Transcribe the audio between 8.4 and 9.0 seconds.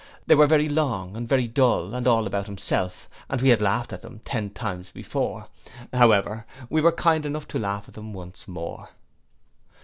more.